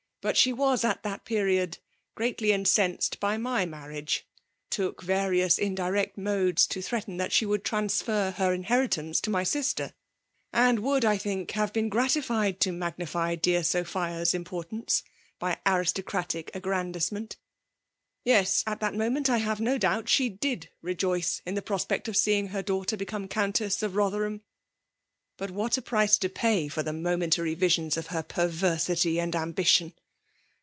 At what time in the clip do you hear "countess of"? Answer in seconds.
23.27-23.93